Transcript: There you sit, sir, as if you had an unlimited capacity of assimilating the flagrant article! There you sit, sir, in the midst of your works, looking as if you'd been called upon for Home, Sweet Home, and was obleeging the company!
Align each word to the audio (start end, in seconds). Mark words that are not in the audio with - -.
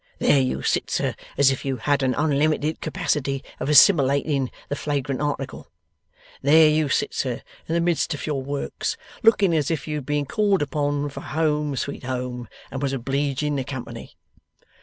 There 0.17 0.41
you 0.41 0.63
sit, 0.63 0.89
sir, 0.89 1.13
as 1.37 1.51
if 1.51 1.63
you 1.63 1.77
had 1.77 2.01
an 2.01 2.15
unlimited 2.15 2.81
capacity 2.81 3.43
of 3.59 3.69
assimilating 3.69 4.49
the 4.67 4.75
flagrant 4.75 5.21
article! 5.21 5.67
There 6.41 6.67
you 6.71 6.89
sit, 6.89 7.13
sir, 7.13 7.43
in 7.67 7.75
the 7.75 7.81
midst 7.81 8.15
of 8.15 8.25
your 8.25 8.41
works, 8.41 8.97
looking 9.21 9.53
as 9.53 9.69
if 9.69 9.87
you'd 9.87 10.07
been 10.07 10.25
called 10.25 10.63
upon 10.63 11.09
for 11.09 11.21
Home, 11.21 11.75
Sweet 11.75 12.03
Home, 12.05 12.47
and 12.71 12.81
was 12.81 12.93
obleeging 12.95 13.57
the 13.57 13.63
company! 13.63 14.15